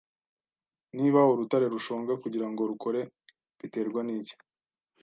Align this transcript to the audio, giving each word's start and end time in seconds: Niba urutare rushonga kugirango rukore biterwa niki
Niba 0.97 1.19
urutare 1.31 1.65
rushonga 1.73 2.13
kugirango 2.23 2.61
rukore 2.71 3.01
biterwa 3.59 4.01
niki 4.03 4.35